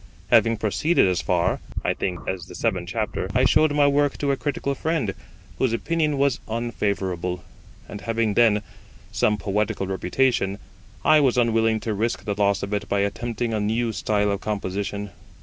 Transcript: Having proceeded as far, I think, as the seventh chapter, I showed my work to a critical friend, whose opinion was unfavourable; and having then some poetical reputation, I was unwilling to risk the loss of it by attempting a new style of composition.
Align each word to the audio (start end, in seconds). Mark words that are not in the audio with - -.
Having 0.31 0.57
proceeded 0.57 1.07
as 1.07 1.21
far, 1.21 1.59
I 1.83 1.93
think, 1.93 2.21
as 2.27 2.47
the 2.47 2.55
seventh 2.55 2.89
chapter, 2.89 3.29
I 3.35 3.45
showed 3.45 3.71
my 3.71 3.85
work 3.85 4.17
to 4.17 4.31
a 4.31 4.35
critical 4.35 4.73
friend, 4.73 5.13
whose 5.59 5.73
opinion 5.73 6.17
was 6.17 6.39
unfavourable; 6.47 7.43
and 7.87 8.01
having 8.01 8.33
then 8.33 8.63
some 9.11 9.37
poetical 9.37 9.85
reputation, 9.85 10.57
I 11.05 11.19
was 11.19 11.37
unwilling 11.37 11.81
to 11.81 11.93
risk 11.93 12.25
the 12.25 12.33
loss 12.33 12.63
of 12.63 12.73
it 12.73 12.89
by 12.89 13.01
attempting 13.01 13.53
a 13.53 13.59
new 13.59 13.93
style 13.93 14.31
of 14.31 14.41
composition. 14.41 15.11